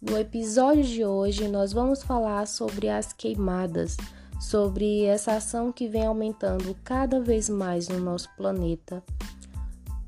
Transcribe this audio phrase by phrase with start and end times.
[0.00, 3.98] No episódio de hoje, nós vamos falar sobre as queimadas,
[4.40, 9.04] sobre essa ação que vem aumentando cada vez mais no nosso planeta,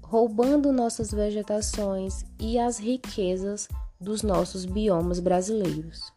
[0.02, 3.68] roubando nossas vegetações e as riquezas
[4.00, 6.10] dos nossos biomas brasileiros.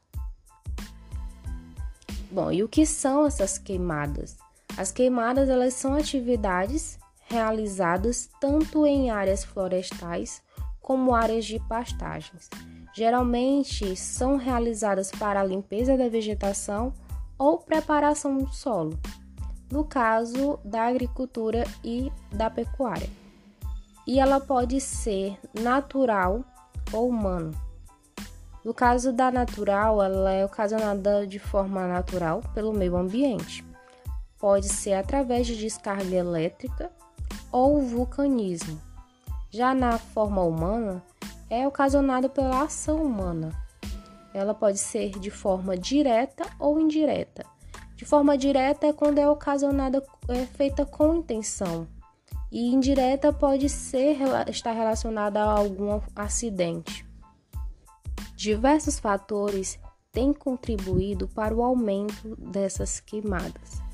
[2.31, 4.37] Bom, e o que são essas queimadas?
[4.77, 6.97] As queimadas elas são atividades
[7.27, 10.41] realizadas tanto em áreas florestais
[10.81, 12.49] como áreas de pastagens.
[12.95, 16.93] Geralmente são realizadas para a limpeza da vegetação
[17.37, 18.97] ou preparação do solo,
[19.69, 23.09] no caso da agricultura e da pecuária.
[24.07, 26.45] E ela pode ser natural
[26.93, 27.51] ou humana.
[28.63, 33.65] No caso da natural, ela é ocasionada de forma natural pelo meio ambiente.
[34.39, 36.89] Pode ser através de descarga elétrica
[37.51, 38.79] ou vulcanismo.
[39.51, 41.03] Já na forma humana,
[41.49, 43.51] é ocasionada pela ação humana.
[44.33, 47.45] Ela pode ser de forma direta ou indireta.
[47.95, 51.87] De forma direta é quando é ocasionada, é feita com intenção.
[52.51, 54.17] E indireta pode ser
[54.49, 57.05] estar relacionada a algum acidente.
[58.35, 59.79] Diversos fatores
[60.11, 63.85] têm contribuído para o aumento dessas queimadas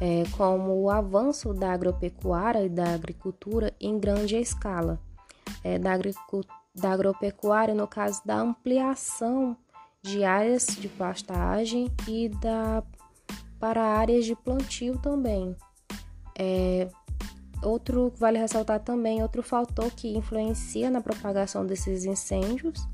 [0.00, 4.98] é, como o avanço da agropecuária e da agricultura em grande escala,
[5.62, 5.92] é, da,
[6.74, 9.56] da agropecuária no caso da ampliação
[10.02, 12.82] de áreas de pastagem e da,
[13.58, 15.54] para áreas de plantio também.
[16.38, 16.88] É,
[17.62, 22.88] outro vale ressaltar também outro fator que influencia na propagação desses incêndios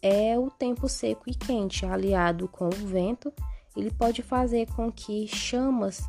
[0.00, 3.32] é o tempo seco e quente, aliado com o vento,
[3.76, 6.02] ele pode fazer com que chamas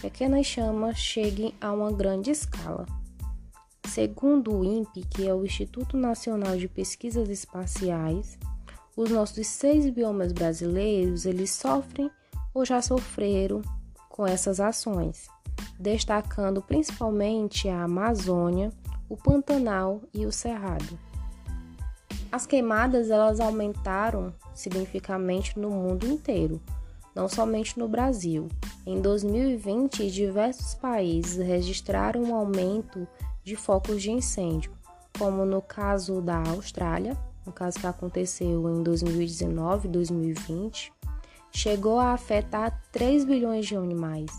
[0.00, 2.86] pequenas chamas cheguem a uma grande escala.
[3.88, 8.38] Segundo o INPE, que é o Instituto Nacional de Pesquisas Espaciais,
[8.94, 12.10] os nossos seis biomas brasileiros eles sofrem
[12.52, 13.62] ou já sofreram
[14.10, 15.28] com essas ações,
[15.80, 18.70] destacando principalmente a Amazônia,
[19.08, 20.98] o Pantanal e o Cerrado.
[22.30, 26.60] As queimadas elas aumentaram significativamente no mundo inteiro,
[27.14, 28.48] não somente no Brasil.
[28.86, 33.06] Em 2020, diversos países registraram um aumento
[33.42, 34.72] de focos de incêndio,
[35.18, 40.92] como no caso da Austrália, no caso que aconteceu em 2019 e 2020,
[41.50, 44.30] chegou a afetar 3 bilhões de animais.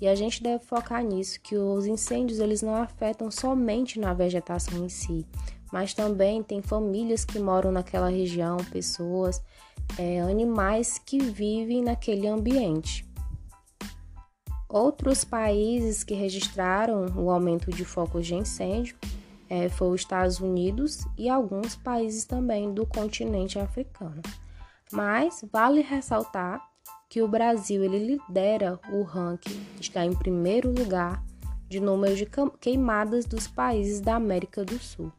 [0.00, 4.84] E a gente deve focar nisso, que os incêndios eles não afetam somente na vegetação
[4.84, 5.26] em si,
[5.72, 9.42] mas também tem famílias que moram naquela região, pessoas,
[9.98, 13.06] é, animais que vivem naquele ambiente.
[14.68, 18.96] Outros países que registraram o aumento de focos de incêndio
[19.48, 24.20] é, foi os Estados Unidos e alguns países também do continente africano.
[24.92, 26.60] Mas vale ressaltar
[27.08, 31.22] que o Brasil ele lidera o ranking, está em primeiro lugar
[31.68, 32.26] de número de
[32.60, 35.12] queimadas dos países da América do Sul.